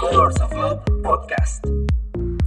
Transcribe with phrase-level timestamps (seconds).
[0.00, 1.66] Colors of Love Podcast.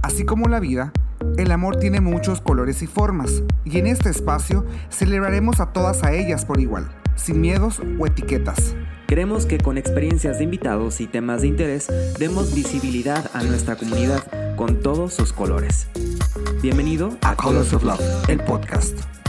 [0.02, 0.92] Así como la vida,
[1.36, 6.12] el amor tiene muchos colores y formas, y en este espacio celebraremos a todas a
[6.12, 8.74] ellas por igual, sin miedos o etiquetas.
[9.06, 11.86] Queremos que con experiencias de invitados y temas de interés
[12.18, 15.86] demos visibilidad a nuestra comunidad con todos sus colores.
[16.62, 19.21] Bienvenido A Colors of Love, el podcast.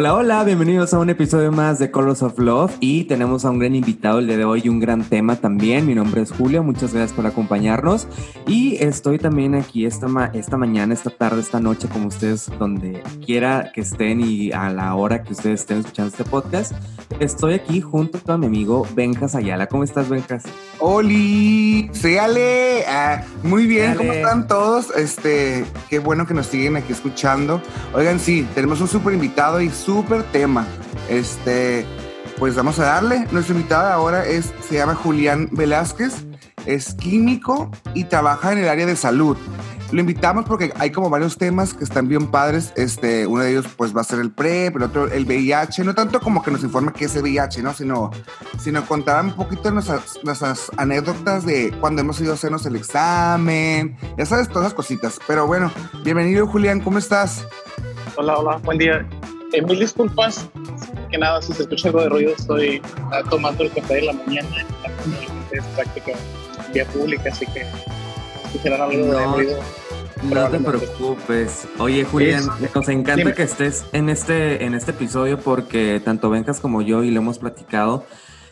[0.00, 3.58] Hola, hola, bienvenidos a un episodio más de Colors of Love y tenemos a un
[3.58, 5.86] gran invitado el día de hoy y un gran tema también.
[5.86, 8.08] Mi nombre es Julio, muchas gracias por acompañarnos
[8.46, 13.02] y estoy también aquí esta, ma- esta mañana, esta tarde, esta noche, como ustedes, donde
[13.26, 16.72] quiera que estén y a la hora que ustedes estén escuchando este podcast.
[17.18, 19.66] Estoy aquí junto a mi amigo Benjas Ayala.
[19.66, 20.44] ¿Cómo estás, Benjas?
[20.78, 21.90] ¡Oli!
[21.92, 22.86] ¡Séale!
[22.88, 24.96] Ah, muy bien, ¿cómo están todos?
[24.96, 27.60] Este, qué bueno que nos siguen aquí escuchando.
[27.92, 29.89] Oigan, sí, tenemos un súper invitado y súper
[30.32, 30.66] tema.
[31.08, 31.84] Este,
[32.38, 33.26] pues vamos a darle.
[33.32, 36.24] Nuestro invitado ahora es, se llama Julián Velázquez,
[36.66, 39.36] es químico y trabaja en el área de salud.
[39.90, 42.72] Lo invitamos porque hay como varios temas que están bien padres.
[42.76, 45.82] Este, uno de ellos pues va a ser el PrEP, el otro el VIH.
[45.82, 47.74] No tanto como que nos informe qué es el VIH, ¿no?
[47.74, 48.12] Sino,
[48.60, 53.96] sino contar un poquito nuestras, nuestras anécdotas de cuando hemos ido a hacernos el examen.
[54.16, 55.18] Ya sabes, todas esas cositas.
[55.26, 55.72] Pero bueno,
[56.04, 57.44] bienvenido Julián, ¿cómo estás?
[58.16, 59.04] Hola, hola, buen día.
[59.52, 60.48] Eh, mil disculpas,
[61.10, 64.12] que nada, si se escucha algo de ruido, estoy ah, tomando el café de la
[64.12, 64.48] mañana,
[65.50, 66.12] es práctica
[66.72, 69.34] vía pública, así que si escucharán algo de No.
[69.36, 69.60] ruido.
[70.22, 71.66] No te preocupes.
[71.78, 72.44] Oye, Julián,
[72.74, 73.34] nos encanta dime.
[73.34, 77.38] que estés en este, en este episodio porque tanto Benjas como yo, y lo hemos
[77.38, 78.04] platicado,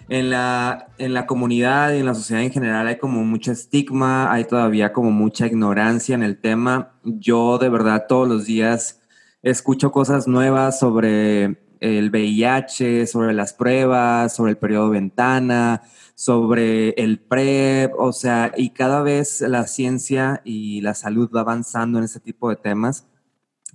[0.08, 4.32] en la, en la comunidad y en la sociedad en general hay como mucho estigma,
[4.32, 6.92] hay todavía como mucha ignorancia en el tema.
[7.04, 8.97] Yo de verdad todos los días
[9.42, 15.82] escucho cosas nuevas sobre el VIH, sobre las pruebas, sobre el periodo ventana,
[16.14, 21.98] sobre el PrEP, o sea, y cada vez la ciencia y la salud va avanzando
[21.98, 23.06] en este tipo de temas.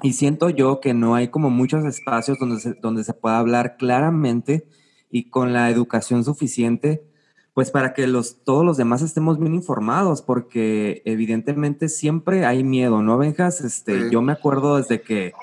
[0.01, 3.77] Y siento yo que no hay como muchos espacios donde se, donde se pueda hablar
[3.77, 4.67] claramente
[5.09, 7.05] y con la educación suficiente,
[7.53, 13.03] pues para que los, todos los demás estemos bien informados, porque evidentemente siempre hay miedo,
[13.03, 13.61] ¿no, Benjas?
[13.61, 14.09] Este, Sí.
[14.11, 15.33] Yo me acuerdo desde que,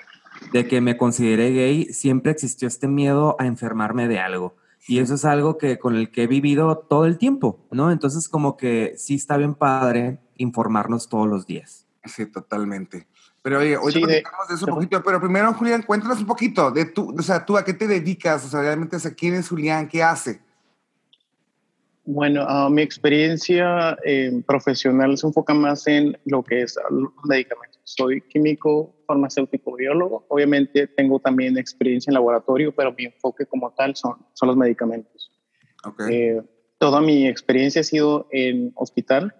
[0.53, 4.56] de que me consideré gay, siempre existió este miedo a enfermarme de algo.
[4.89, 7.91] Y eso es algo que con el que he vivido todo el tiempo, ¿no?
[7.93, 11.87] Entonces como que sí está bien padre informarnos todos los días.
[12.05, 13.06] Sí, totalmente.
[13.43, 16.27] Pero oye, hoy Sí, de- platicamos de eso un poquito, pero primero, Julián, cuéntanos un
[16.27, 19.12] poquito de tú, o sea, tú a qué te dedicas, o sea, realmente, o sea,
[19.15, 20.41] quién es Julián, qué hace.
[22.05, 27.12] Bueno, ah, mi experiencia eh, profesional se enfoca más en lo que es ah, los
[27.25, 27.69] medicamentos.
[27.97, 30.25] Soy químico, farmacéutico, biólogo.
[30.28, 35.33] Obviamente tengo también experiencia en laboratorio, pero mi enfoque como tal son, son los medicamentos.
[35.84, 36.03] Ok.
[36.09, 36.41] Eh,
[36.79, 39.34] toda mi experiencia ha sido en hospital,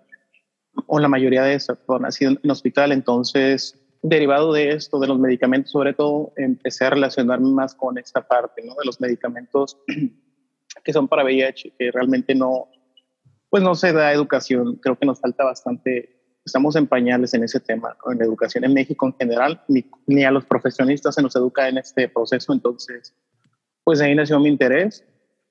[0.87, 5.06] o la mayoría de esas perdón, ha sido en hospital, entonces derivado de esto, de
[5.06, 8.75] los medicamentos sobre todo, empecé a relacionarme más con esta parte, ¿no?
[8.75, 9.78] De los medicamentos
[10.84, 12.69] que son para VIH, que realmente no,
[13.49, 16.19] pues no se da educación, creo que nos falta bastante,
[16.50, 18.12] estamos en pañales en ese tema, ¿no?
[18.12, 21.78] en educación en México en general, ni, ni a los profesionistas se nos educa en
[21.78, 23.15] este proceso, entonces,
[23.84, 25.05] pues ahí nació mi interés,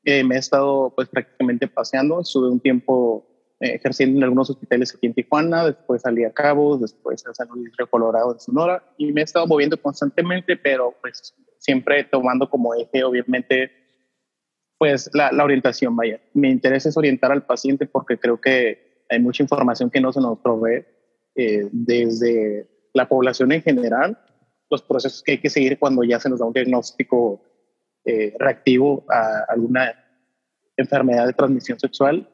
[0.03, 3.25] eh, me he estado pues prácticamente paseando, estuve un tiempo
[3.61, 7.47] eh, ejerciendo en algunos hospitales aquí en Tijuana, después salí a Cabos, después a San
[7.47, 12.49] Luis Río Colorado, de Sonora, y me he estado moviendo constantemente, pero pues siempre tomando
[12.49, 13.71] como eje, obviamente,
[14.77, 16.19] pues la, la orientación, vaya.
[16.33, 20.21] Mi interés es orientar al paciente porque creo que hay mucha información que no se
[20.21, 20.85] nos provee
[21.35, 24.17] eh, desde la población en general,
[24.69, 27.41] los procesos que hay que seguir cuando ya se nos da un diagnóstico
[28.05, 29.93] eh, reactivo a alguna
[30.77, 32.29] enfermedad de transmisión sexual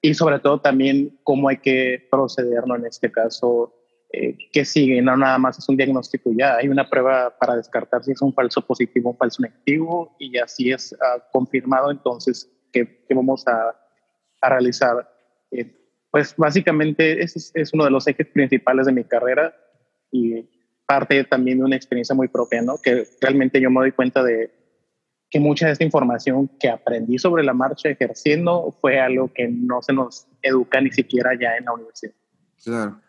[0.00, 2.76] y sobre todo también cómo hay que proceder, ¿no?
[2.76, 3.74] En este caso,
[4.12, 8.02] eh, que sigue, no nada más es un diagnóstico ya, hay una prueba para descartar
[8.02, 12.50] si es un falso positivo o un falso negativo y así es ah, confirmado, entonces,
[12.72, 13.76] ¿qué, qué vamos a,
[14.40, 15.08] a realizar?
[15.50, 15.79] Eh,
[16.10, 19.54] pues básicamente ese es, es uno de los ejes principales de mi carrera
[20.10, 20.48] y
[20.86, 22.78] parte también de una experiencia muy propia, ¿no?
[22.82, 24.50] Que realmente yo me doy cuenta de
[25.30, 29.80] que mucha de esta información que aprendí sobre la marcha ejerciendo fue algo que no
[29.80, 32.12] se nos educa ni siquiera ya en la universidad.
[32.64, 33.00] Claro.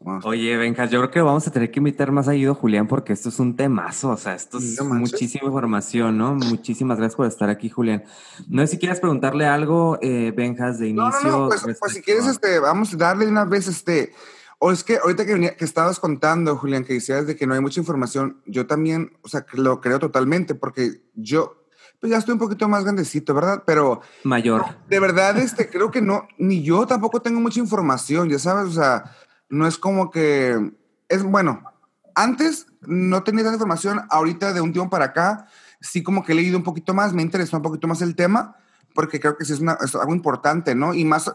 [0.00, 3.12] Oye, Benjas, yo creo que vamos a tener que invitar más seguido a Julián porque
[3.12, 6.34] esto es un temazo, o sea, esto es muchísima información, ¿no?
[6.34, 8.04] Muchísimas gracias por estar aquí, Julián.
[8.48, 11.10] No sé si quieres preguntarle algo, eh, Benjas, de inicio.
[11.24, 14.12] No, no, no, pues, pues si quieres, este, vamos a darle una vez, este,
[14.60, 17.60] o es que ahorita que, que estabas contando, Julián, que decías de que no hay
[17.60, 21.64] mucha información, yo también, o sea, lo creo totalmente, porque yo,
[21.98, 23.64] pues ya estoy un poquito más grandecito, ¿verdad?
[23.66, 24.00] Pero...
[24.22, 24.64] Mayor.
[24.88, 28.80] De verdad, este, creo que no, ni yo tampoco tengo mucha información, ya sabes, o
[28.80, 29.12] sea
[29.48, 30.72] no es como que,
[31.08, 31.62] es bueno,
[32.14, 35.46] antes no tenía tanta información, ahorita de un tiempo para acá,
[35.80, 38.56] sí como que he leído un poquito más, me interesó un poquito más el tema,
[38.94, 40.94] porque creo que sí es, algo importante, ¿no?
[40.94, 41.32] Y más,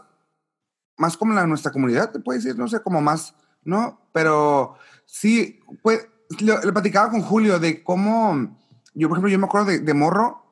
[0.96, 3.34] más como la nuestra comunidad, te puede decir, no sé, como más,
[3.64, 4.08] ¿no?
[4.12, 4.76] Pero
[5.06, 6.06] sí, pues,
[6.40, 8.56] lo, platicaba con Julio de cómo,
[8.94, 10.44] yo por ejemplo, yo me acuerdo de, de morro,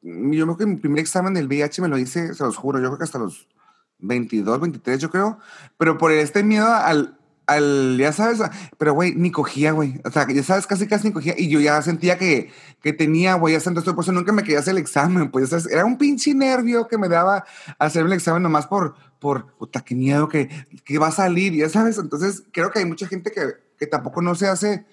[0.00, 2.86] yo creo que mi primer examen del VIH me lo hice, se los juro, yo
[2.86, 3.48] creo que hasta los
[3.98, 5.38] 22, 23, yo creo.
[5.78, 8.40] Pero por este miedo al, al ya sabes,
[8.78, 10.00] pero güey, ni cogía, güey.
[10.04, 11.34] O sea, ya sabes, casi casi ni cogía.
[11.36, 12.50] Y yo ya sentía que,
[12.82, 15.30] que tenía, güey, ya entonces por eso nunca me quería hacer el examen.
[15.30, 17.44] Pues ya sabes, era un pinche nervio que me daba
[17.78, 20.48] hacer el examen nomás por, por, puta, qué miedo que,
[20.84, 21.98] que va a salir, ya sabes.
[21.98, 23.42] Entonces, creo que hay mucha gente que,
[23.78, 24.86] que tampoco no se hace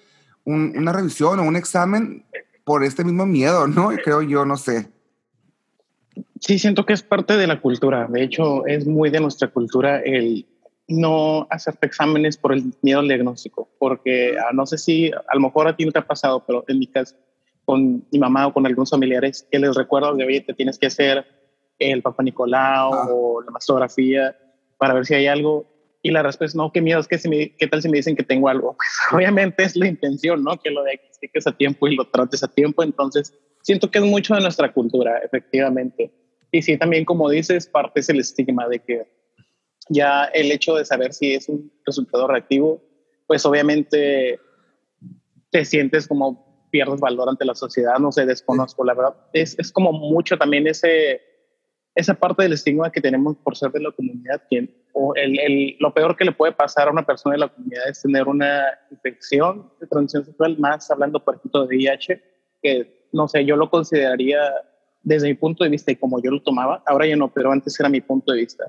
[0.44, 2.26] una revisión o un examen
[2.64, 3.90] por este mismo miedo, ¿no?
[4.04, 4.90] Creo yo, no sé.
[6.46, 8.06] Sí, siento que es parte de la cultura.
[8.06, 10.46] De hecho, es muy de nuestra cultura el
[10.86, 15.40] no hacerte exámenes por el miedo al diagnóstico, porque ah, no sé si a lo
[15.40, 17.16] mejor a ti no te ha pasado, pero en mi caso,
[17.64, 20.88] con mi mamá o con algunos familiares, que les recuerdo de, oye, te tienes que
[20.88, 21.24] hacer
[21.78, 23.08] el Papa Nicolau ah.
[23.10, 24.36] o la mastografía
[24.76, 25.64] para ver si hay algo.
[26.02, 27.96] Y la respuesta es, no, qué miedo, es que si me, qué tal si me
[27.96, 28.76] dicen que tengo algo.
[29.10, 30.58] Pues obviamente es la intención, ¿no?
[30.58, 32.82] Que lo diagnostiques a tiempo y lo trates a tiempo.
[32.82, 33.32] Entonces,
[33.62, 36.12] siento que es mucho de nuestra cultura, efectivamente.
[36.54, 39.08] Y sí, también como dices, parte es el estigma de que
[39.88, 42.80] ya el hecho de saber si es un resultado reactivo,
[43.26, 44.38] pues obviamente
[45.50, 49.16] te sientes como pierdes valor ante la sociedad, no sé, desconozco, la verdad.
[49.32, 51.20] Es, es como mucho también ese,
[51.96, 55.76] esa parte del estigma que tenemos por ser de la comunidad, quien, o el, el,
[55.80, 58.62] lo peor que le puede pasar a una persona de la comunidad es tener una
[58.92, 62.22] infección de transmisión sexual, más hablando, por ejemplo, de VIH,
[62.62, 64.38] que, no sé, yo lo consideraría
[65.04, 67.78] desde mi punto de vista y como yo lo tomaba, ahora ya no, pero antes
[67.78, 68.64] era mi punto de vista,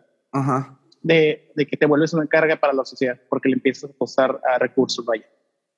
[1.01, 4.39] De, de, que te vuelves una carga para la sociedad porque le empiezas a costar
[4.53, 5.25] a recursos, vaya.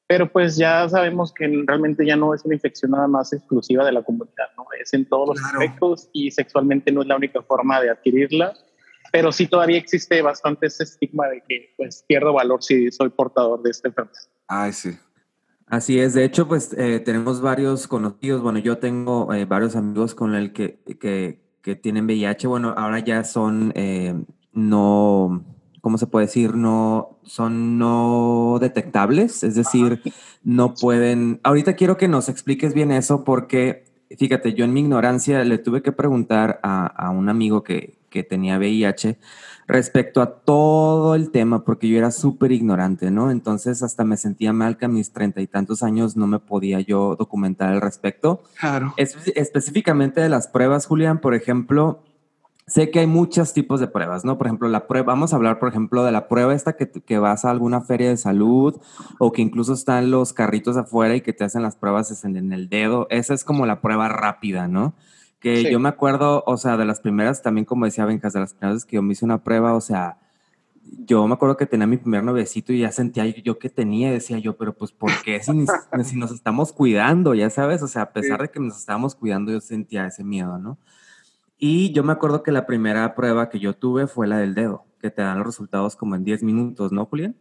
[0.08, 3.92] Pero pues ya sabemos que realmente ya no es una infección nada más exclusiva de
[3.92, 4.66] la comunidad, ¿no?
[4.82, 8.54] Es en todos los aspectos y sexualmente no es la única forma de adquirirla,
[9.12, 13.62] pero sí todavía existe bastante ese estigma de que pues pierdo valor si soy portador
[13.62, 14.22] de esta enfermedad.
[14.48, 14.98] Ay, sí.
[15.68, 20.16] Así es, de hecho, pues eh, tenemos varios conocidos, bueno, yo tengo eh, varios amigos
[20.16, 24.16] con el que, que, que, tienen VIH, bueno, ahora ya son eh,
[24.54, 25.44] no,
[25.82, 26.56] ¿cómo se puede decir?
[26.56, 30.02] No, son no detectables, es decir,
[30.42, 33.84] no pueden, ahorita quiero que nos expliques bien eso porque,
[34.18, 38.24] fíjate, yo en mi ignorancia le tuve que preguntar a, a un amigo que, que
[38.24, 39.18] tenía VIH,
[39.68, 43.30] respecto a todo el tema, porque yo era súper ignorante, ¿no?
[43.32, 46.80] Entonces hasta me sentía mal que a mis treinta y tantos años no me podía
[46.80, 48.42] yo documentar al respecto.
[48.60, 48.94] Claro.
[48.98, 52.02] específicamente de las pruebas, Julián, por ejemplo,
[52.66, 54.38] sé que hay muchos tipos de pruebas, ¿no?
[54.38, 57.20] Por ejemplo, la prueba, vamos a hablar, por ejemplo, de la prueba esta que, que
[57.20, 58.80] vas a alguna feria de salud
[59.20, 62.70] o que incluso están los carritos afuera y que te hacen las pruebas en el
[62.70, 63.08] dedo.
[63.10, 64.94] Esa es como la prueba rápida, ¿no?
[65.40, 68.54] Que yo me acuerdo, o sea, de las primeras, también como decía Bencas, de las
[68.54, 70.18] primeras que yo me hice una prueba, o sea,
[71.06, 74.40] yo me acuerdo que tenía mi primer novecito y ya sentía yo que tenía, decía
[74.40, 75.52] yo, pero pues, ¿por qué si,
[76.16, 77.34] nos estamos cuidando?
[77.34, 80.58] Ya sabes, o sea, a pesar de que nos estábamos cuidando, yo sentía ese miedo,
[80.58, 80.78] ¿no?
[81.58, 84.86] Y yo me acuerdo que la primera prueba que yo tuve fue la del dedo,
[85.00, 87.36] que te dan los resultados como en 10 minutos, ¿no, Julián?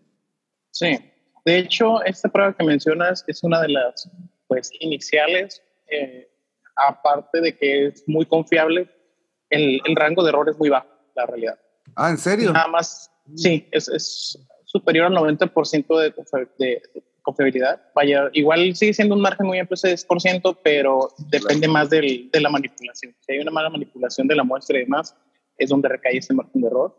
[0.70, 0.98] Sí,
[1.44, 4.10] de hecho, esta prueba que mencionas es una de las,
[4.48, 5.62] pues, iniciales.
[5.88, 6.28] Eh,
[6.76, 8.88] aparte de que es muy confiable,
[9.50, 11.58] el, el, rango de error es muy bajo, la realidad.
[11.94, 12.52] Ah, ¿en serio?
[12.52, 16.14] Nada más, sí, es, es superior al 90% de,
[16.58, 16.82] de,
[17.22, 17.80] confiabilidad.
[17.94, 22.40] Vaya, igual sigue siendo un margen muy amplio ese 10%, pero depende más del, de
[22.40, 23.14] la manipulación.
[23.20, 25.16] Si hay una mala manipulación de la muestra y demás,
[25.58, 26.96] es donde recae ese margen de error.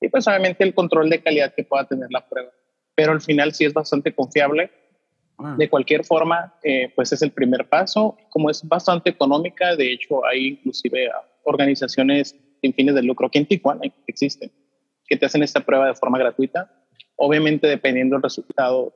[0.00, 2.50] Y pues obviamente el control de calidad que pueda tener la prueba.
[2.94, 4.70] Pero al final sí es bastante confiable.
[5.56, 8.16] De cualquier forma, eh, pues es el primer paso.
[8.30, 11.10] Como es bastante económica, de hecho hay inclusive
[11.44, 14.50] organizaciones sin fines de lucro que en Tijuana existen,
[15.06, 16.70] que te hacen esta prueba de forma gratuita.
[17.16, 18.94] Obviamente, dependiendo del resultado,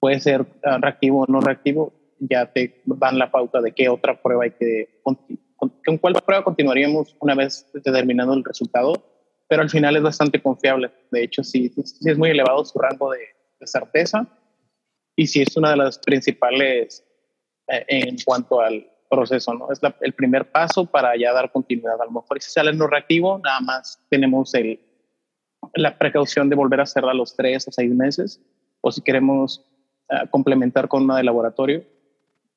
[0.00, 4.20] puede ser ah, reactivo o no reactivo, ya te dan la pauta de qué otra
[4.20, 5.00] prueba hay que...
[5.02, 9.14] ¿Con cuál prueba continuaríamos una vez determinado el resultado?
[9.48, 10.90] pero al final es bastante confiable.
[11.10, 13.20] De hecho, sí es muy elevado su rango de,
[13.66, 14.26] certeza
[15.16, 17.04] y sí es una de las principales
[17.68, 19.70] eh, en cuanto al proceso, ¿no?
[19.70, 22.00] Es el primer paso para ya dar continuidad.
[22.00, 24.80] A lo mejor si sale no reactivo, nada más tenemos el,
[25.74, 28.40] la precaución de volver a hacerla a los tres o seis meses,
[28.80, 29.64] o si queremos
[30.10, 31.84] eh, complementar con una de laboratorio.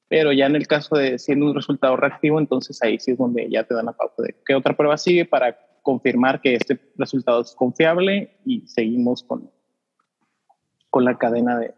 [0.09, 3.49] Pero ya en el caso de siendo un resultado reactivo, entonces ahí sí es donde
[3.49, 7.41] ya te dan la pauta de qué otra prueba sigue para confirmar que este resultado
[7.41, 9.51] es confiable y seguimos con,
[10.89, 11.73] con la cadena de,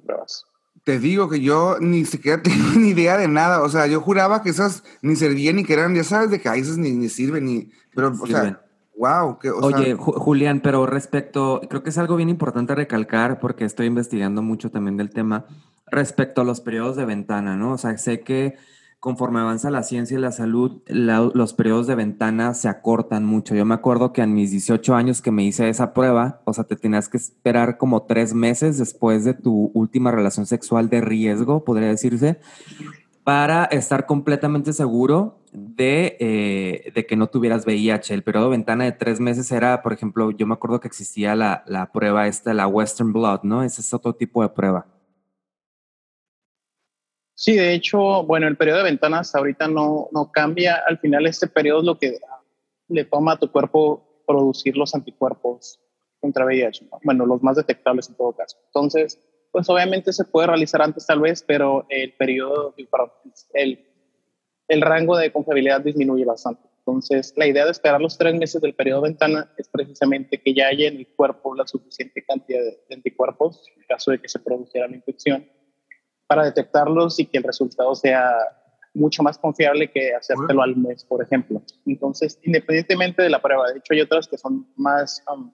[0.00, 0.44] pruebas.
[0.84, 3.62] Te digo que yo ni siquiera tengo ni idea de nada.
[3.62, 6.48] O sea, yo juraba que esas ni servían ni que eran, ya sabes, de que
[6.48, 7.70] esas ni, ni sirven, ni.
[7.94, 8.62] Pero, o sea,
[8.96, 9.38] wow.
[9.38, 14.42] Que, Oye, Julián, pero respecto, creo que es algo bien importante recalcar porque estoy investigando
[14.42, 15.46] mucho también del tema
[15.86, 17.72] respecto a los periodos de ventana, ¿no?
[17.72, 18.56] O sea, sé que
[19.06, 23.54] conforme avanza la ciencia y la salud, los periodos de ventana se acortan mucho.
[23.54, 26.64] Yo me acuerdo que en mis 18 años que me hice esa prueba, o sea,
[26.64, 31.62] te tenías que esperar como tres meses después de tu última relación sexual de riesgo,
[31.62, 32.40] podría decirse,
[33.22, 38.12] para estar completamente seguro de, eh, que no tuvieras VIH.
[38.12, 41.36] El periodo de ventana de tres meses era, por ejemplo, yo me acuerdo que existía
[41.36, 43.62] la, la prueba esta, la Western Blood, ¿no?
[43.62, 44.86] Ese es otro tipo de prueba.
[47.38, 50.82] Sí, de hecho, bueno, el periodo de ventanas ahorita no, no cambia.
[50.88, 52.18] Al final este periodo es lo que
[52.88, 55.78] le toma a tu cuerpo producir los anticuerpos
[56.18, 56.88] contra VIH.
[57.04, 58.56] Bueno, los más detectables en todo caso.
[58.68, 59.20] Entonces,
[59.52, 62.74] pues obviamente se puede realizar antes tal vez, pero el periodo,
[63.52, 63.86] el,
[64.68, 66.62] el rango de confiabilidad disminuye bastante.
[66.78, 70.54] Entonces, la idea de esperar los tres meses del periodo de ventana es precisamente que
[70.54, 74.38] ya haya en el cuerpo la suficiente cantidad de anticuerpos en caso de que se
[74.38, 75.46] produciera la infección
[76.26, 78.34] para detectarlos y que el resultado sea
[78.94, 81.62] mucho más confiable que hacértelo al mes, por ejemplo.
[81.84, 85.52] Entonces, independientemente de la prueba, de hecho hay otras que son más um,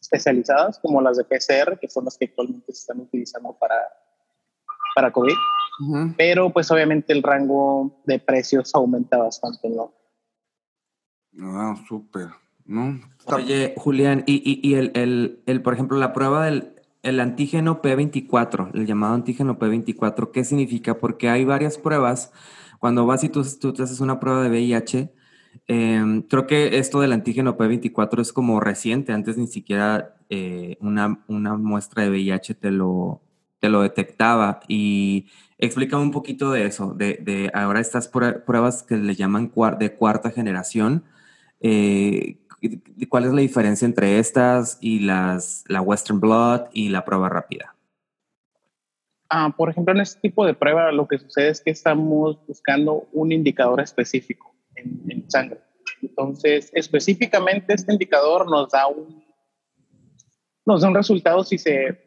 [0.00, 3.76] especializadas, como las de PCR, que son las que actualmente se están utilizando para,
[4.94, 5.34] para COVID,
[6.16, 9.92] pero pues obviamente el rango de precios aumenta bastante, ¿no?
[11.40, 12.28] Ah, súper.
[12.66, 13.00] ¿no?
[13.26, 16.75] Oye, Julián, y, y, y el, el, el, por ejemplo, la prueba del,
[17.06, 20.98] el antígeno P24, el llamado antígeno P24, ¿qué significa?
[20.98, 22.32] Porque hay varias pruebas.
[22.80, 25.12] Cuando vas y tú, tú te haces una prueba de VIH,
[25.68, 31.24] em, creo que esto del antígeno P24 es como reciente, antes ni siquiera eh, una,
[31.28, 33.22] una, muestra de VIH te lo,
[33.60, 34.60] te lo detectaba.
[34.68, 35.26] Y
[35.58, 40.30] explícame un poquito de eso, de, de ahora estas pruebas que le llaman de cuarta
[40.30, 41.04] generación.
[41.60, 42.38] Eh,
[43.08, 47.74] ¿Cuál es la diferencia entre estas y las, la Western Blood y la prueba rápida?
[49.28, 53.08] Ah, por ejemplo, en este tipo de prueba lo que sucede es que estamos buscando
[53.12, 55.60] un indicador específico en, sangre.
[56.02, 59.24] Entonces, específicamente este indicador nos da un,
[60.64, 61.98] nos da un resultado si se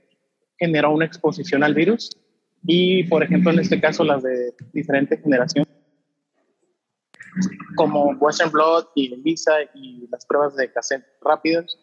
[0.57, 2.09] genera una exposición al virus
[2.63, 5.65] y, por ejemplo, en este caso las de diferente generación
[7.75, 11.77] como Western Blood y Visa y las pruebas de cassette rápidas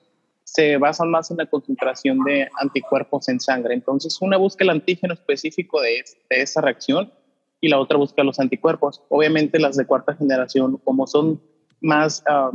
[0.47, 3.75] se basan más en la concentración de anticuerpos en sangre.
[3.75, 7.13] Entonces, una busca el antígeno específico de, esa reacción
[7.61, 9.03] y la otra busca los anticuerpos.
[9.09, 11.43] Obviamente, las de cuarta generación, como son
[11.81, 12.53] más, ah,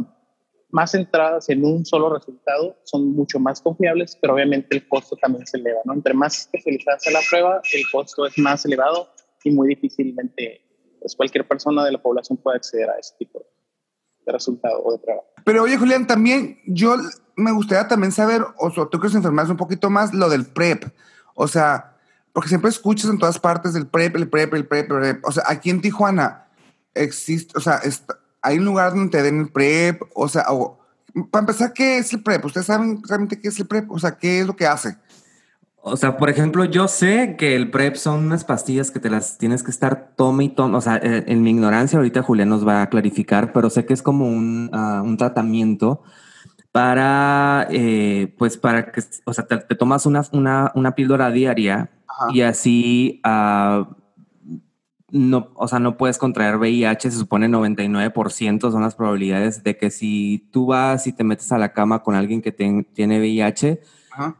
[0.69, 5.45] más centradas en un solo resultado, son mucho más confiables, pero obviamente el costo también
[5.45, 5.81] se eleva.
[5.83, 5.93] ¿no?
[5.93, 9.09] Entre más especializada sea la prueba, el costo es más elevado
[9.43, 10.61] y muy difícilmente
[11.01, 13.43] pues cualquier persona de la población puede acceder a ese tipo
[14.25, 15.21] de resultado o de prueba.
[15.43, 16.95] Pero oye, Julián, también yo
[17.35, 20.85] me gustaría también saber, o sea, tú quieres informar un poquito más lo del PrEP.
[21.33, 21.97] O sea,
[22.31, 25.25] porque siempre escuchas en todas partes del PrEP, el PrEP, el PrEP, el PrEP.
[25.25, 26.47] O sea, aquí en Tijuana
[26.93, 27.81] existe, o sea,
[28.41, 30.45] hay un lugar donde te den el PrEP, o sea,
[31.31, 32.45] para empezar, ¿qué es el PrEP?
[32.45, 33.91] ¿Ustedes saben realmente qué es el PrEP?
[33.91, 34.95] O sea, ¿qué es lo que hace?
[35.83, 39.39] O sea, por ejemplo, yo sé que el PrEP son unas pastillas que te las
[39.39, 40.77] tienes que estar tome y tome.
[40.77, 43.93] O sea, eh, en mi ignorancia, ahorita Julián nos va a clarificar, pero sé que
[43.93, 46.03] es como un, ah, un tratamiento
[46.71, 51.89] para, eh, pues, para que, o sea, te, tomas una, una, una, píldora diaria
[52.31, 53.85] y así, uh,
[55.09, 59.89] no, o sea, no puedes contraer VIH, se supone 99% son las probabilidades de que
[59.89, 63.81] si tú vas y te metes a la cama con alguien que tiene VIH,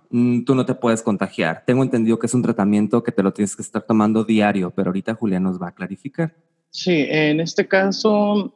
[0.10, 1.63] Mm, tú no te puedes contagiar.
[1.66, 4.90] Tengo entendido que es un tratamiento que te lo tienes que estar tomando diario, pero
[4.90, 6.36] ahorita Julián nos va a clarificar.
[6.70, 8.54] Sí, en este caso,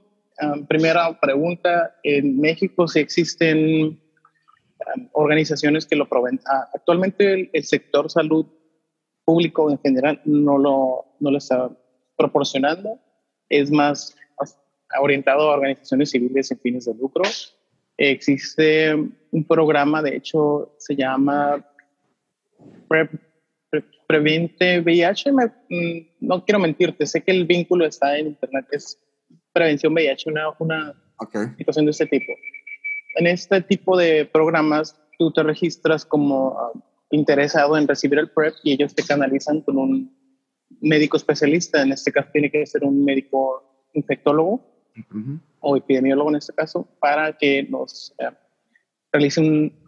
[0.67, 3.99] primera pregunta, en México sí existen
[5.13, 6.39] organizaciones que lo proveen.
[6.45, 8.45] Ah, actualmente el, sector salud
[9.23, 11.71] público en general no lo, no lo está
[12.17, 12.99] proporcionando,
[13.49, 14.15] es más
[15.01, 17.23] orientado a organizaciones civiles sin fines de lucro
[17.97, 21.65] Existe un programa, de hecho, se llama
[24.07, 25.31] Prevente VIH.
[25.31, 28.99] Mm, no quiero mentirte, sé que el vínculo está en internet, es
[29.53, 30.93] prevención VIH, una, una
[31.57, 32.33] situación de este tipo.
[33.15, 36.71] En este tipo de programas, tú te registras como ah,
[37.11, 40.13] interesado en recibir el PrEP y ellos te canalizan con un
[40.81, 41.81] médico especialista.
[41.81, 44.74] En este caso, tiene que ser un médico infectólogo
[45.59, 48.29] o epidemiólogo en este caso, para que nos eh,
[49.11, 49.85] realice un,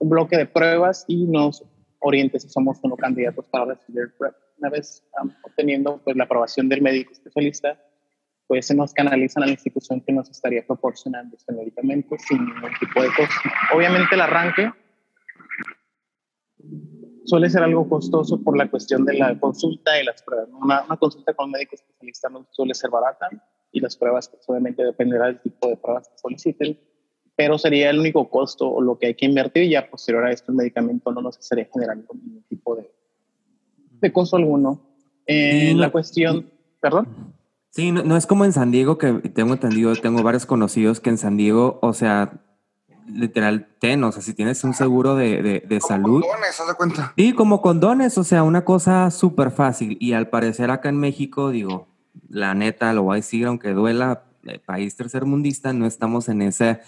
[0.00, 1.64] bloque de pruebas y nos
[1.98, 4.32] oriente si somos o candidatos para recibir PrEP.
[4.58, 5.02] Una vez
[5.42, 7.76] obteniendo pues, la aprobación del médico especialista,
[8.46, 12.70] pues se nos canalizan a la institución que nos estaría proporcionando este medicamento sin ningún
[12.78, 13.48] tipo de costo.
[13.74, 14.70] Obviamente el arranque
[17.24, 20.48] suele ser algo costoso por la cuestión de la consulta y las pruebas.
[20.52, 23.28] Una, una consulta con un médico especialista no suele ser barata
[23.72, 26.78] y las pruebas pues, obviamente dependerá del tipo de pruebas que soliciten,
[27.36, 30.32] pero sería el único costo o lo que hay que invertir y ya posterior a
[30.32, 32.90] esto el medicamento no nos estaría generando ningún tipo de,
[34.00, 34.82] de costo alguno.
[35.26, 37.08] Eh, la cuestión, perdón.
[37.70, 41.18] Sí, no, es como en San Diego, que tengo entendido, tengo varios conocidos que en
[41.18, 42.40] San Diego, o sea,
[43.06, 46.22] literal, ten, o sea, si tienes un seguro de, de, de salud.
[46.22, 47.12] Condones, haz de cuenta.
[47.16, 49.96] Sí, como condones, o sea, una cosa súper fácil.
[50.00, 51.86] Y al parecer acá en México, digo,
[52.28, 56.80] la neta, lo voy a decir, aunque duela, eh, país tercermundista, no estamos en ese.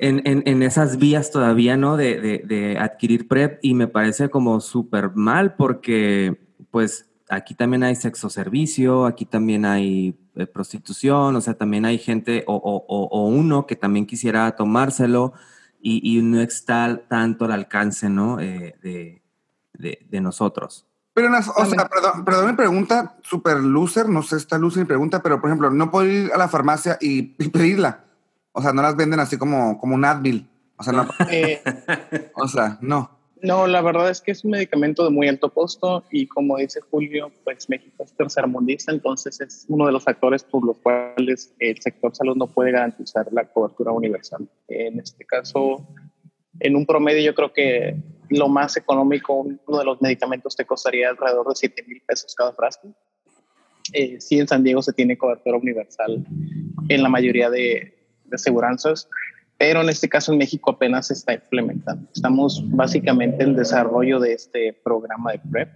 [0.00, 1.96] En, en, esas vías todavía, ¿no?
[1.96, 6.36] De, de, adquirir PrEP y me parece como súper mal porque,
[6.72, 11.98] pues, aquí también hay sexo servicio, aquí también hay eh, prostitución, o sea, también hay
[11.98, 15.32] gente o, o, uno que también quisiera tomárselo
[15.80, 18.40] y, no está tanto al alcance, ¿no?
[18.40, 19.22] Eh, de,
[20.10, 20.86] de, nosotros.
[21.14, 25.22] Pero, o sea, perdón, perdón, mi pregunta, super loser, no sé, está loser mi pregunta,
[25.22, 28.04] pero por ejemplo, no puedo ir a la farmacia y, y pedirla.
[28.50, 30.48] O sea, no las venden así como, como un Advil.
[30.76, 31.08] O sea, no.
[31.30, 31.62] Eh,
[32.34, 33.10] o sea, no.
[33.42, 36.80] No, la verdad es que es un medicamento de muy alto costo y como dice
[36.80, 41.78] Julio, pues México es tercermundista, entonces es uno de los factores por los cuales el
[41.78, 44.48] sector salud no puede garantizar la cobertura universal.
[44.66, 45.86] En este caso,
[46.58, 47.96] en un promedio yo creo que
[48.30, 52.52] lo más económico, uno de los medicamentos te costaría alrededor de 7 mil pesos cada
[52.52, 52.88] frasco.
[53.92, 56.24] Eh, sí, en San Diego se tiene cobertura universal
[56.88, 59.08] en la mayoría de, de aseguranzas
[59.56, 62.08] pero en este caso en México apenas se está implementando.
[62.14, 65.68] Estamos básicamente en desarrollo de este programa de PrEP.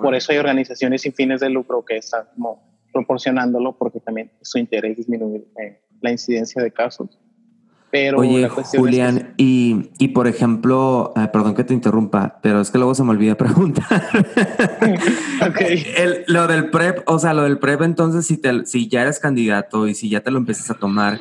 [0.00, 4.58] Por eso hay organizaciones sin fines de lucro que están como proporcionándolo porque también su
[4.58, 7.18] interés disminuir eh, la incidencia de casos.
[7.90, 12.76] Pero Oye, Julián, y, y, por ejemplo, eh, perdón que te interrumpa, pero es que
[12.76, 13.86] luego se me olvida preguntar.
[15.48, 15.86] okay.
[15.96, 19.18] El, lo del PrEP, o sea, lo del PrEP, entonces, si, te, si ya eres
[19.18, 21.18] candidato y si ya te lo empiezas a tomar,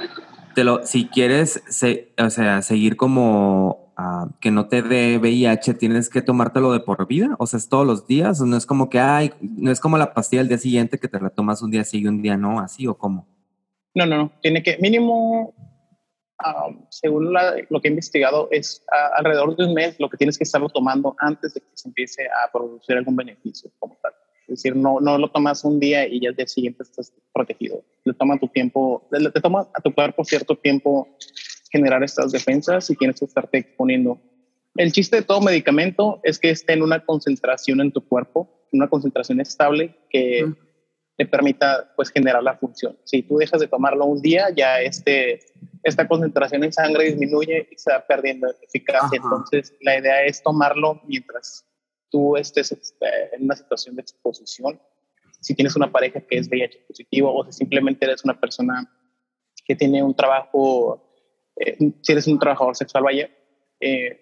[0.84, 1.62] si quieres,
[2.18, 7.08] o sea, seguir como uh, que no te dé VIH, tienes que tomártelo de por
[7.08, 9.98] vida, o sea, es todos los días, no es como que, ay, no es como
[9.98, 12.38] la pastilla del día siguiente que te la tomas un día sí y un día
[12.38, 13.28] no, así o cómo.
[13.94, 15.54] No, no, no, tiene que, mínimo,
[16.46, 18.84] um, según lo que he investigado, es
[19.16, 22.28] alrededor de un mes lo que tienes que estarlo tomando antes de que se empiece
[22.28, 24.14] a producir algún beneficio como tal.
[24.48, 27.84] Es decir, no, no lo tomas un día y ya el día siguiente estás protegido.
[28.06, 31.10] Le toma tu tiempo, le, te toma a tu cuerpo cierto tiempo
[31.70, 34.22] generar estas defensas y tienes que estarte exponiendo.
[34.76, 38.88] El chiste de todo medicamento es que esté en una concentración en tu cuerpo, una
[38.88, 40.56] concentración estable que mm.
[41.18, 42.98] te permita pues generar la función.
[43.04, 45.40] Si tú dejas de tomarlo un día, ya este,
[45.88, 49.20] esta concentración en sangre disminuye y se va perdiendo eficacia.
[49.20, 49.28] Ajá.
[49.28, 51.66] Entonces, la idea es tomarlo mientras
[52.10, 54.80] tú estés este, en una situación de exposición,
[55.40, 58.90] si tienes una pareja que es VIH positivo o si simplemente eres una persona
[59.66, 61.14] que tiene un trabajo,
[61.56, 63.30] eh, si eres un trabajador sexual, vaya,
[63.80, 64.20] eh,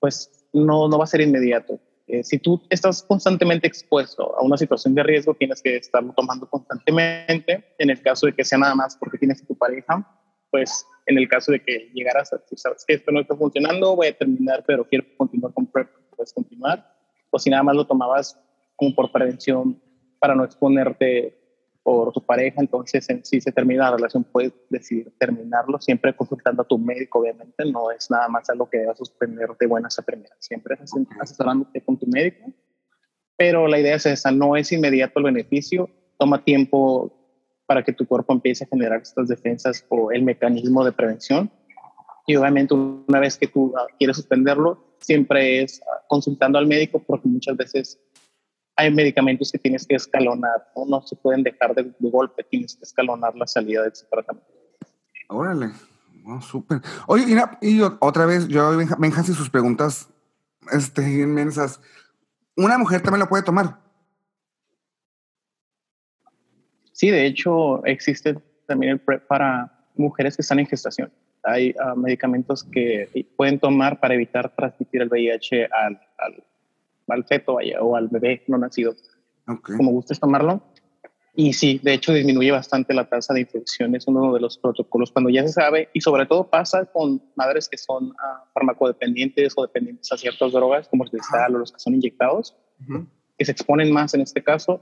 [0.00, 1.80] pues no, no va a ser inmediato.
[2.06, 6.48] Eh, si tú estás constantemente expuesto a una situación de riesgo, tienes que estarlo tomando
[6.48, 7.74] constantemente.
[7.78, 10.06] En el caso de que sea nada más porque tienes tu pareja,
[10.54, 13.96] pues en el caso de que llegaras a, tú sabes que esto no está funcionando,
[13.96, 16.94] voy a terminar, pero quiero continuar con PrEP, puedes continuar
[17.30, 18.40] o si nada más lo tomabas
[18.76, 19.82] como por prevención
[20.20, 21.36] para no exponerte
[21.82, 26.68] por tu pareja, entonces si se termina la relación puedes decidir terminarlo, siempre consultando a
[26.68, 30.36] tu médico, obviamente, no es nada más algo que debas suspender de buenas a primeras,
[30.38, 30.78] siempre
[31.20, 32.52] asesorándote con tu médico,
[33.36, 37.23] pero la idea es esa, no es inmediato el beneficio, toma tiempo
[37.66, 41.50] para que tu cuerpo empiece a generar estas defensas o el mecanismo de prevención,
[42.26, 47.02] y obviamente una vez que tú ah, quieres suspenderlo, siempre es ah, consultando al médico
[47.06, 48.00] porque muchas veces
[48.76, 50.86] hay medicamentos que tienes que escalonar, ¿no?
[50.86, 54.50] no se pueden dejar de, golpe, tienes que escalonar la salida de ese tratamiento.
[55.28, 55.70] Órale,
[56.26, 56.80] Oh, súper.
[57.06, 60.08] Oye, mira, y otra vez, yo, Benjas y sus preguntas
[60.72, 61.80] este, inmensas.
[62.56, 63.83] ¿Una mujer también lo puede tomar?
[66.94, 71.12] Sí, de hecho, existe también el PrEP para mujeres que están en gestación.
[71.42, 76.44] Hay ah, medicamentos que pueden tomar para evitar transmitir el VIH al, al,
[77.08, 78.94] al feto o al bebé no nacido.
[79.76, 80.62] Como gustes tomarlo.
[81.34, 85.10] Y sí, de hecho disminuye bastante la tasa de infección, es uno de los protocolos
[85.10, 89.62] cuando ya se sabe y sobre todo pasa con madres que son uh, farmacodependientes o
[89.62, 92.56] dependientes a ciertas drogas como el cristal o los que son inyectados,
[93.36, 94.80] que se exponen más en este caso.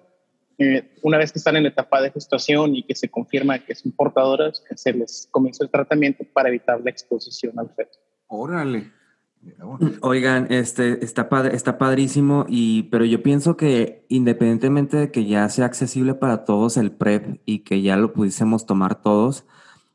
[0.58, 3.92] Eh, una vez que están en etapa de gestación y que se confirma que son
[3.92, 7.98] portadoras, se les comienza el tratamiento para evitar la exposición al feto.
[8.28, 8.90] Órale.
[10.02, 15.48] Oigan, este está padre, está padrísimo, y pero yo pienso que independientemente de que ya
[15.48, 19.44] sea accesible para todos el PrEP y que ya lo pudiésemos tomar todos,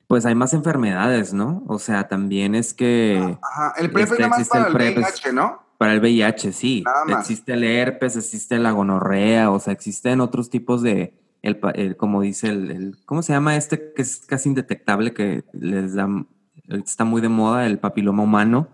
[0.07, 1.63] pues hay más enfermedades, ¿no?
[1.67, 3.37] O sea, también es que.
[3.41, 5.66] Ajá, el PrEP es este, nada más para el, VIH, ¿no?
[5.77, 6.83] Para el VIH, sí.
[7.07, 11.13] Existe el herpes, existe la gonorrea, o sea, existen otros tipos de.
[11.43, 15.93] El, como dice el, el, ¿Cómo se llama este que es casi indetectable que les
[15.93, 16.07] da.
[16.67, 18.69] Está muy de moda, el papiloma humano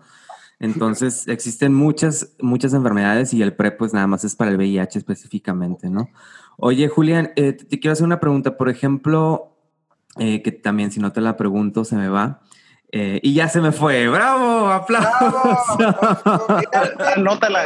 [0.60, 4.98] entonces, existen muchas, muchas enfermedades y el PrEP pues nada más es para el VIH
[4.98, 6.08] específicamente, ¿no?
[6.56, 8.56] Oye, Julián, eh, te quiero hacer una pregunta.
[8.56, 9.56] Por ejemplo,
[10.18, 12.40] eh, que también si no te la pregunto se me va.
[12.96, 14.06] Eh, y ya se me fue.
[14.08, 14.68] ¡Bravo!
[14.68, 15.34] ¡Aplausos!
[17.16, 17.64] Anótala.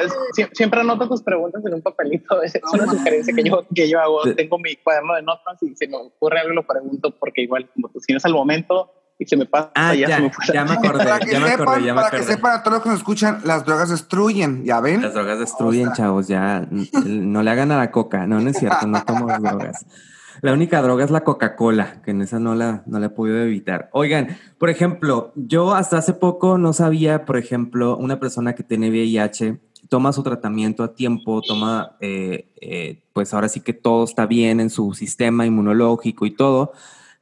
[0.52, 2.40] Siempre anota tus preguntas en un papelito.
[2.40, 4.22] Es una sugerencia que yo, que yo hago.
[4.34, 7.90] Tengo mi cuaderno de notas y si me ocurre algo lo pregunto porque igual como
[7.90, 9.70] tú tienes al momento y se me pasa.
[9.74, 12.16] Ah, ya, ya, me ya me acordé, para que ya me acordé, ya me Para
[12.16, 15.02] que sepan a todos los que nos escuchan, las drogas destruyen, ¿ya ven?
[15.02, 16.66] Las drogas destruyen, chavos, ya.
[17.04, 18.26] No le hagan a la coca.
[18.26, 19.84] No, no es cierto, no tomo drogas.
[20.40, 23.38] La única droga es la Coca-Cola, que en esa no la, no la he podido
[23.38, 23.88] evitar.
[23.92, 28.90] Oigan, por ejemplo, yo hasta hace poco no sabía, por ejemplo, una persona que tiene
[28.90, 34.26] VIH toma su tratamiento a tiempo, toma, eh, eh, pues ahora sí que todo está
[34.26, 36.72] bien en su sistema inmunológico y todo,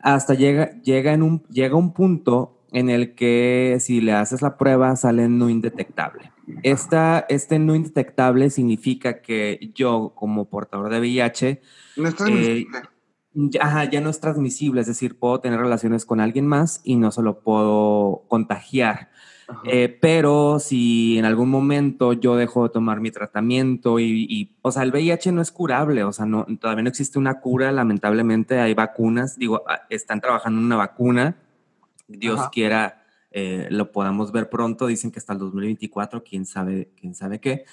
[0.01, 4.57] hasta llega, llega, en un, llega un punto en el que si le haces la
[4.57, 6.33] prueba sale no indetectable.
[6.63, 11.61] Esta, este no indetectable significa que yo como portador de VIH...
[11.97, 12.79] No es transmisible.
[13.37, 16.97] Eh, ajá, ya no es transmisible, es decir, puedo tener relaciones con alguien más y
[16.97, 19.11] no se lo puedo contagiar.
[19.65, 24.83] Eh, pero si en algún momento yo dejo de tomar mi tratamiento y, o sea,
[24.83, 28.75] el VIH no es curable, o sea, no, todavía no existe una cura, lamentablemente hay
[28.75, 31.37] vacunas, digo, ah, están trabajando en una vacuna,
[32.09, 33.07] Dios quiera
[33.39, 37.67] eh, lo podamos ver pronto, dicen que hasta el 2024, quién sabe, quién sabe qué.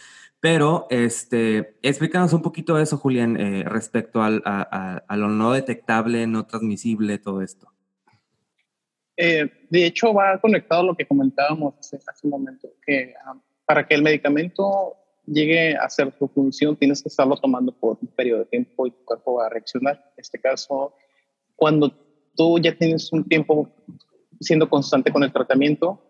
[0.44, 6.46] Pero, este, explícanos un poquito eso, Julián, eh, respecto al, a lo no detectable, no
[6.46, 7.70] transmisible, todo esto.
[9.16, 13.88] Eh, de hecho, va conectado a lo que comentábamos hace, un momento, que ah, para
[13.88, 18.40] que el medicamento llegue a hacer su función, tienes que estarlo tomando por un periodo
[18.40, 19.96] de tiempo y tu cuerpo va a reaccionar.
[20.18, 20.94] En este caso,
[21.56, 21.90] cuando
[22.36, 23.70] tú ya tienes un tiempo
[24.42, 26.04] siendo constante con el tratamiento,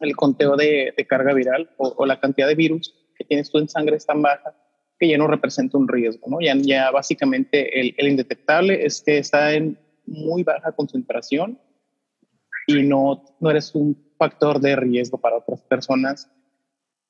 [0.00, 3.96] el conteo de, carga viral o, la cantidad de virus que tienes tú en sangre
[3.96, 4.54] es tan baja
[4.98, 6.40] que ya no representa un riesgo, ¿no?
[6.40, 11.60] Ya, ya básicamente el, el indetectable es que está en muy baja concentración
[12.66, 16.30] y no, no eres un factor de riesgo para otras personas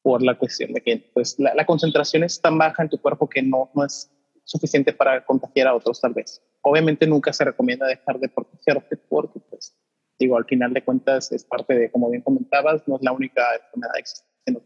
[0.03, 3.43] por la cuestión de que pues, la, concentración es tan baja en tu cuerpo que
[3.43, 4.11] no, no es
[4.45, 6.43] suficiente para contagiar a otros tal vez.
[6.63, 9.77] Obviamente nunca se recomienda dejar de protegerte porque, pues,
[10.19, 13.43] digo, al final de cuentas es parte de, como bien comentabas, no es la única
[13.55, 14.63] enfermedad existente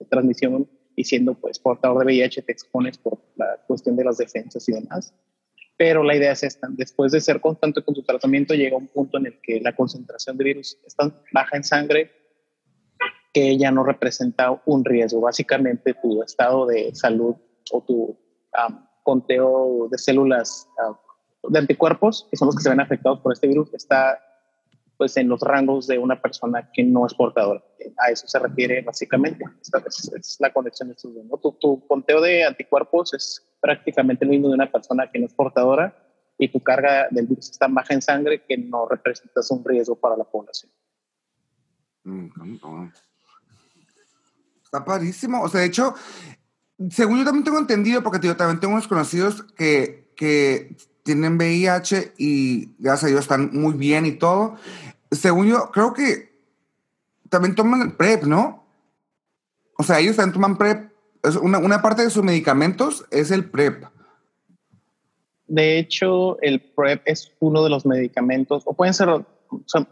[0.00, 4.18] de transmisión y siendo pues portador de VIH te expones por la cuestión de las
[4.18, 5.14] defensas y demás
[5.80, 6.68] pero la idea es esta.
[6.70, 10.36] Después de ser constante con tu tratamiento, llega un punto en el que la concentración
[10.36, 12.10] de virus es tan baja en sangre
[13.32, 15.22] que ya no representa un riesgo.
[15.22, 17.34] Básicamente tu estado de salud
[17.72, 18.18] o tu
[19.02, 20.68] conteo de células
[21.48, 24.20] de anticuerpos, que son los que se ven afectados por este virus, está
[25.00, 27.64] pues en los rangos de una persona que no es portadora.
[27.96, 29.46] A eso se refiere básicamente.
[29.58, 31.40] Esta es, la conexión de estos dos.
[31.40, 35.32] Tu, tu conteo de anticuerpos es prácticamente lo mismo de una persona que no es
[35.32, 35.96] portadora
[36.36, 40.18] y tu carga del virus está baja en sangre que no representas un riesgo para
[40.18, 40.70] la población.
[42.04, 42.90] Mm,
[44.62, 45.40] está padrísimo.
[45.40, 45.94] O sea, de hecho,
[46.90, 50.76] según yo también tengo entendido, porque yo también tengo unos conocidos que, que
[51.14, 54.56] tienen VIH y gracias a Dios están muy bien y todo.
[55.10, 56.30] Según yo, creo que
[57.28, 58.64] también toman el PrEP, ¿no?
[59.76, 60.90] O sea, ellos también toman PrEP
[61.42, 63.84] una, una parte de sus medicamentos es el PrEP.
[65.46, 69.08] De hecho, el PrEP es uno de los medicamentos, o pueden ser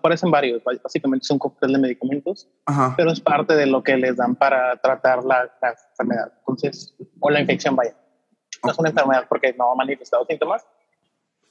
[0.01, 2.49] parecen varios, básicamente son cócteles de medicamentos,
[2.97, 7.41] pero es parte de lo que les dan para tratar la, enfermedad, entonces, o la
[7.41, 7.97] infección, vaya.
[8.65, 10.65] No es una enfermedad porque no ha manifestado síntomas,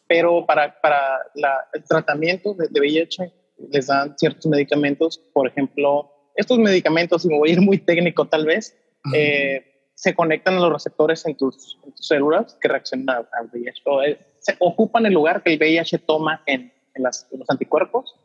[0.08, 1.00] pero para, para
[1.36, 3.32] la, el tratamiento de, VIH
[3.72, 8.28] les dan ciertos medicamentos, por ejemplo, estos medicamentos, y me voy a ir muy técnico
[8.28, 8.78] tal vez,
[9.14, 9.64] eh,
[9.96, 14.02] se conectan a los receptores en tus, células que reaccionan al VIH, o
[14.40, 18.16] se ocupan el lugar que el VIH toma en, en, las, los anticuerpos,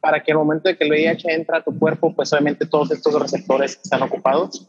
[0.00, 2.90] para que al momento de que el VIH entra a tu cuerpo, pues obviamente todos
[2.90, 4.66] estos receptores están ocupados.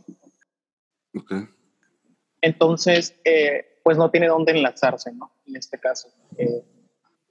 [2.42, 5.32] Entonces, eh, pues no tiene dónde enlazarse, ¿no?
[5.46, 6.10] En este caso.
[6.38, 6.62] Eh,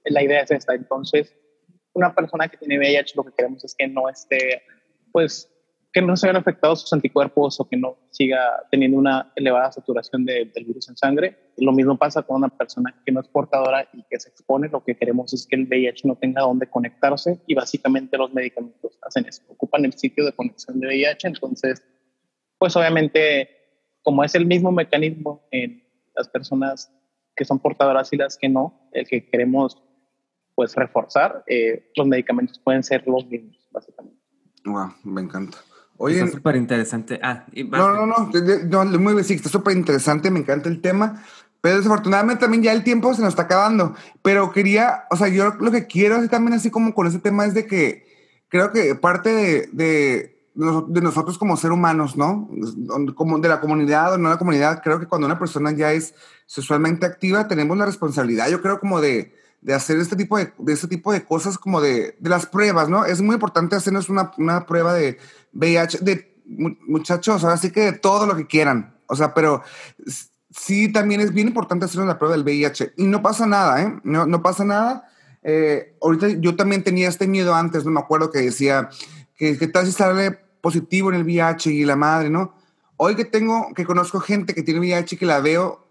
[0.05, 0.73] la idea es esta.
[0.73, 1.31] Entonces,
[1.93, 4.63] una persona que tiene VIH, lo que queremos es que no esté,
[5.11, 5.47] pues,
[5.93, 8.39] que no se vean afectados sus anticuerpos o que no siga
[8.71, 11.37] teniendo una elevada saturación del virus en sangre.
[11.57, 14.67] Lo mismo pasa con una persona que no es portadora y que se expone.
[14.67, 18.97] Lo que queremos es que el VIH no tenga dónde conectarse y básicamente los medicamentos
[19.03, 21.27] hacen ocupan el sitio de conexión de VIH.
[21.27, 21.83] Entonces,
[22.57, 23.47] pues obviamente,
[24.01, 25.85] como es el mismo mecanismo en
[26.17, 26.91] las personas
[27.35, 29.81] que son portadoras y las que no, el que queremos
[30.55, 34.19] pues reforzar, eh, los medicamentos pueden ser los mismos, básicamente.
[34.65, 35.59] Wow, me encanta.
[35.97, 37.19] Oye, está súper interesante.
[37.21, 41.23] Ah, no, no, no, no, muy bien, sí, está súper interesante, me encanta el tema,
[41.61, 43.95] pero desafortunadamente también ya el tiempo se nos está acabando.
[44.21, 47.45] Pero quería, o sea, yo lo que quiero así también así como con ese tema
[47.45, 48.05] es de que
[48.49, 52.49] creo que parte de, de, de nosotros como ser humanos, ¿no?
[53.15, 56.15] Como de la comunidad o no la comunidad, creo que cuando una persona ya es
[56.45, 60.73] sexualmente activa, tenemos la responsabilidad, yo creo, como de de hacer este tipo de, de
[60.73, 63.05] este tipo de cosas como de, de, las pruebas, ¿no?
[63.05, 65.17] Es muy importante hacernos una, una prueba de
[65.53, 69.63] VIH, de muchachos, ahora sí que de todo lo que quieran, o sea, pero
[70.49, 73.99] sí también es bien importante hacernos la prueba del VIH y no pasa nada, ¿eh?
[74.03, 75.09] No, no pasa nada.
[75.43, 78.89] Eh, ahorita yo también tenía este miedo antes, no me acuerdo que decía
[79.35, 82.53] que, que tal si sale positivo en el VIH y la madre, ¿no?
[82.97, 85.87] Hoy que tengo, que conozco gente que tiene VIH y que la veo,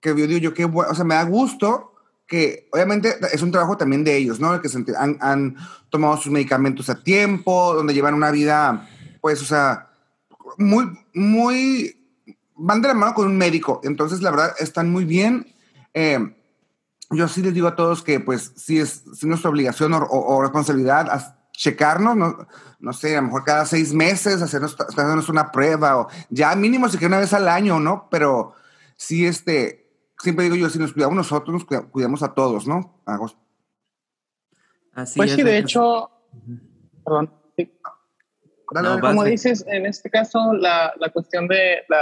[0.00, 1.94] que yo digo yo, qué bueno, o sea, me da gusto
[2.28, 4.60] que obviamente es un trabajo también de ellos, ¿no?
[4.60, 5.56] Que han, han,
[5.88, 8.86] tomado sus medicamentos a tiempo, donde llevan una vida,
[9.22, 9.88] pues, o sea,
[10.58, 11.98] muy, muy,
[12.54, 13.80] van de la mano con un médico.
[13.82, 15.46] Entonces, la verdad, están muy bien.
[15.94, 16.18] Eh,
[17.10, 21.37] yo sí les digo a todos que, pues, sí es, nuestra obligación o, responsabilidad a
[21.58, 22.46] checarnos, no,
[22.78, 26.88] no, sé, a lo mejor cada seis meses, hacernos, hacernos una prueba, o ya mínimo
[26.88, 28.06] si que una vez al año, ¿no?
[28.12, 28.54] Pero
[28.96, 29.90] sí, este,
[30.20, 33.02] siempre digo yo, si nos cuidamos nosotros, nos cuidamos a todos, ¿no?
[34.94, 36.10] Así pues sí, de hecho,
[37.04, 37.32] perdón.
[39.00, 42.00] como dices, en este caso, la, la, cuestión de la,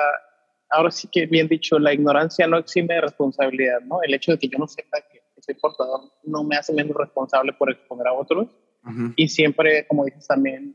[0.68, 4.02] ahora sí que bien dicho, la ignorancia no exime de responsabilidad, ¿no?
[4.02, 7.52] El hecho de que yo no sepa que, soy portador no me hace menos responsable
[7.54, 8.48] por exponer a otros.
[9.16, 10.74] Y siempre, como dices también,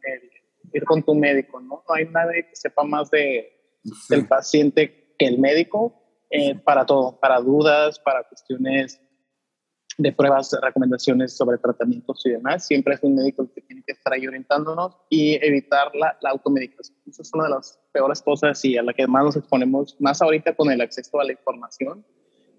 [0.73, 1.83] ir con tu médico, ¿no?
[1.87, 3.51] No hay nadie que sepa más de,
[4.09, 9.01] del paciente que el médico eh, para todo, para dudas, para cuestiones
[9.97, 12.65] de pruebas, recomendaciones sobre tratamientos y demás.
[12.65, 16.29] Siempre es un médico el que tiene que estar ahí orientándonos y evitar la, la
[16.31, 16.97] automedicación.
[17.07, 20.21] Esa es una de las peores cosas y a la que más nos exponemos, más
[20.21, 22.05] ahorita con el acceso a la información,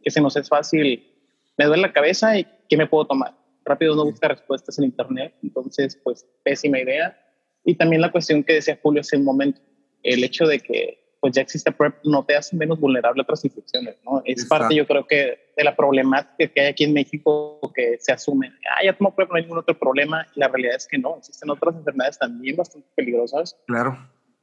[0.03, 1.09] que se nos es fácil,
[1.57, 3.42] me duele la cabeza y ¿qué me puedo tomar?
[3.65, 7.19] Rápido uno busca respuestas en Internet, entonces, pues, pésima idea.
[7.65, 9.61] Y también la cuestión que decía Julio hace un momento,
[10.03, 13.45] el hecho de que pues ya existe PrEP, no te hace menos vulnerable a otras
[13.45, 14.23] infecciones, ¿no?
[14.25, 18.11] Es parte, yo creo que, de la problemática que hay aquí en México que se
[18.11, 20.99] asume, ah, ya tomo PrEP, no hay ningún otro problema, y la realidad es que
[20.99, 23.57] no, existen otras enfermedades también bastante peligrosas.
[23.69, 23.97] Claro.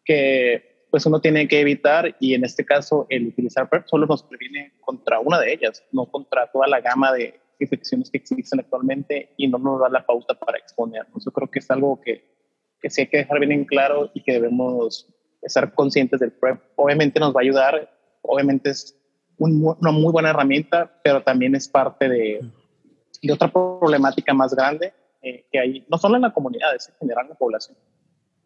[0.06, 4.24] Que pues uno tiene que evitar, y en este caso el utilizar PrEP solo nos
[4.24, 9.34] previene contra una de ellas, no contra toda la gama de infecciones que existen actualmente
[9.38, 11.26] y no nos da la pauta para exponernos.
[11.26, 12.24] Yo creo que es algo que,
[12.82, 15.08] que sí hay que dejar bien en claro y que debemos
[15.42, 16.62] estar conscientes del PrEP.
[16.76, 17.90] Obviamente nos va a ayudar,
[18.22, 18.96] obviamente es
[19.38, 22.42] una muy buena herramienta, pero también es parte de,
[23.22, 26.96] de otra problemática más grande eh, que hay, no solo en la comunidad, es en
[26.96, 27.78] general en la población.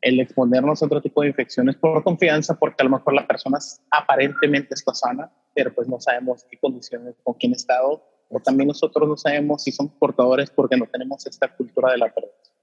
[0.02, 3.60] El exponernos a otro tipo de infecciones por confianza, porque a lo mejor la persona
[3.92, 9.08] aparentemente está sana, pero pues no sabemos qué condiciones, con quién estado, o también nosotros
[9.08, 12.54] no sabemos si somos portadores porque no tenemos esta cultura de la prevención.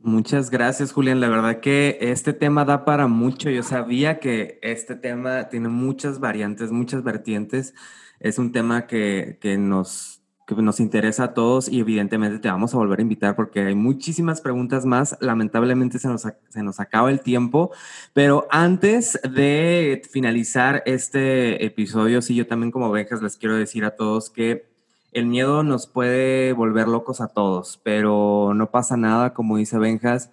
[0.00, 1.20] Muchas gracias, Julián.
[1.20, 3.50] La verdad que este tema da para mucho.
[3.50, 7.74] Yo sabía que este tema tiene muchas variantes, muchas vertientes.
[8.20, 10.17] Es un tema que, nos,
[10.56, 14.40] nos interesa a todos y evidentemente te vamos a volver a invitar porque hay muchísimas
[14.40, 15.16] preguntas más.
[15.20, 17.70] Lamentablemente se nos, se nos acaba el tiempo,
[18.14, 23.96] pero antes de finalizar este episodio, sí, yo también como ovejas les quiero decir a
[23.96, 24.66] todos que
[25.12, 30.30] el miedo nos puede volver locos a todos, pero no pasa nada, como dice Benjas,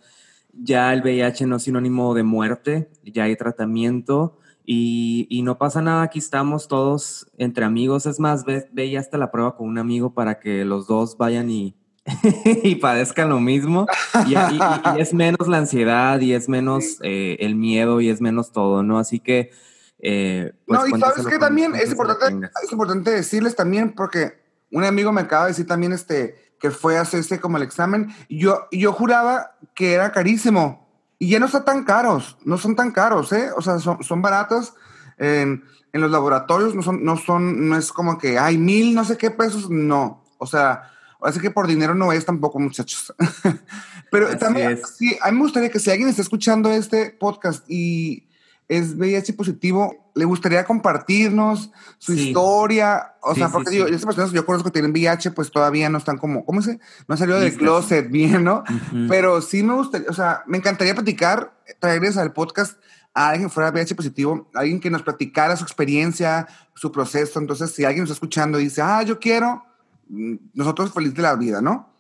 [0.53, 5.81] ya el VIH no es sinónimo de muerte, ya hay tratamiento y, y no pasa
[5.81, 9.67] nada, aquí estamos todos entre amigos, es más, ve, ve ya hasta la prueba con
[9.67, 11.75] un amigo para que los dos vayan y,
[12.63, 13.87] y padezcan lo mismo.
[14.27, 14.59] Y, y-
[14.97, 18.83] y es menos la ansiedad y es menos eh, el miedo y es menos todo,
[18.83, 18.97] ¿no?
[18.99, 19.51] Así que...
[19.99, 24.33] eh, pues no, y sabes que también es importante, es importante decirles también, porque
[24.71, 28.09] un amigo me acaba de decir también este, que fue a hacerse como el examen,
[28.27, 30.84] y yo, y yo juraba que era carísimo,
[31.19, 33.49] y ya no está tan caros, no son tan caros, ¿eh?
[33.55, 34.73] O sea, son, son baratos
[35.17, 39.05] en, en los laboratorios, no son, no son, no es como que hay mil, no
[39.05, 43.13] sé qué pesos, no, o sea, así que por dinero no es tampoco, muchachos.
[44.11, 44.95] Pero Así también, es.
[44.97, 48.27] sí, a mí me gustaría que si alguien está escuchando este podcast y
[48.67, 52.29] es VIH positivo, le gustaría compartirnos su Sí.
[52.29, 53.13] historia.
[53.21, 53.75] O Sí, sea, porque sí.
[53.75, 56.61] digo, estas personas que yo conozco que tienen VIH, pues todavía no están como, ¿cómo
[56.61, 56.79] se?
[57.07, 58.63] No salido del closet bien, ¿no?
[59.09, 62.79] Pero sí me gustaría, o sea, me encantaría platicar, traerles al podcast
[63.13, 67.39] a alguien que fuera VIH positivo, alguien que nos platicara su experiencia, su proceso.
[67.39, 69.63] Entonces, si alguien nos está escuchando y dice, ah, yo quiero,
[70.09, 71.93] mm, nosotros felices de la vida, ¿no?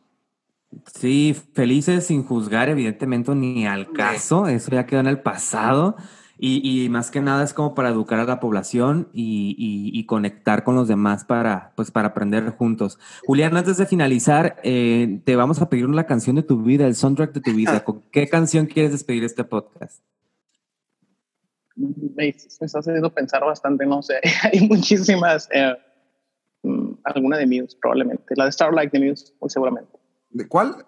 [0.93, 4.47] Sí, felices sin juzgar, evidentemente, ni al caso.
[4.47, 5.95] Eso ya quedó en el pasado.
[6.37, 10.05] Y, y más que nada es como para educar a la población y, y- y
[10.05, 12.99] conectar con los demás para, pues, para aprender juntos.
[13.25, 16.95] Julián, antes de finalizar, eh, te vamos a pedir una canción de tu vida, el
[16.95, 17.83] soundtrack de tu vida.
[17.85, 20.01] ¿Con qué canción quieres despedir este podcast?
[21.77, 25.75] me, está haciendo pensar bastante, no sé, hay muchísimas, eh,
[26.63, 29.91] mm, alguna de Muse probablemente, la de Starlight de Muse, muy seguramente.
[30.29, 30.85] ¿De cuál?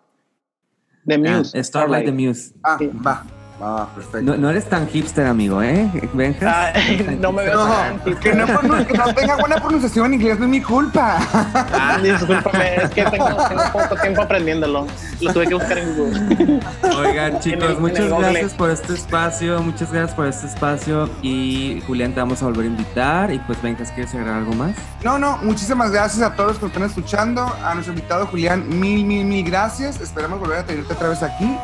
[1.03, 1.61] De Ah, Muse.
[1.63, 2.53] Starlight the Muse.
[2.63, 2.89] Ah, Sí.
[3.05, 3.25] va,
[3.61, 4.21] va, perfecto.
[4.21, 5.89] No, no eres tan hipster, amigo, ¿eh?
[6.13, 6.73] Benjas?
[6.73, 8.45] Tan no me veo No, tan que no,
[8.85, 11.17] que no tenga buena pronunciación en inglés no es mi culpa.
[11.33, 14.85] Ah, discúlpame, es que tengo, tengo poco tiempo aprendiéndolo.
[15.21, 16.59] Lo tuve que buscar en Google.
[16.97, 22.13] Oigan, chicos, el- muchas gracias por este espacio, muchas gracias por este espacio y Julián
[22.13, 24.75] te vamos a volver a invitar y pues vengas, ¿quieres agregar algo más?
[25.03, 27.41] No, no, muchísimas gracias a todos los que nos están escuchando.
[27.63, 29.99] A nuestro invitado Julián, mil, mil, mil gracias.
[29.99, 31.57] Esperamos volver a tenerte otra vez aquí.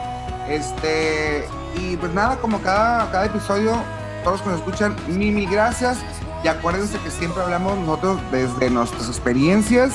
[0.50, 3.76] Este, y pues nada, como cada, cada episodio,
[4.24, 5.98] todos los que nos escuchan, mil, mil gracias.
[6.44, 9.94] Y acuérdense que siempre hablamos nosotros desde nuestras experiencias.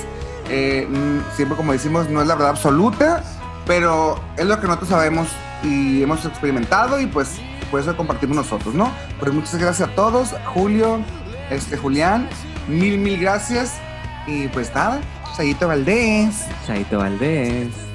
[0.48, 3.22] Eh, mm, siempre, como decimos, no es la verdad absoluta,
[3.66, 5.28] pero es lo que nosotros sabemos
[5.62, 8.90] y hemos experimentado y pues por eso compartimos nosotros, ¿no?
[9.20, 10.34] Pues muchas gracias a todos.
[10.54, 11.00] Julio,
[11.50, 12.28] este, Julián,
[12.66, 13.74] mil, mil gracias.
[14.26, 15.00] Y pues nada,
[15.36, 16.46] Sayito Valdés.
[16.66, 17.87] Chaito Valdés.